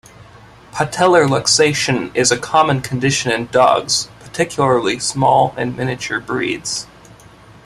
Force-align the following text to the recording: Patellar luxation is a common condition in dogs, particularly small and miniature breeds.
Patellar 0.71 1.27
luxation 1.27 2.09
is 2.15 2.31
a 2.31 2.37
common 2.39 2.81
condition 2.81 3.31
in 3.31 3.45
dogs, 3.45 4.09
particularly 4.19 4.97
small 4.97 5.53
and 5.55 5.77
miniature 5.77 6.19
breeds. 6.19 6.87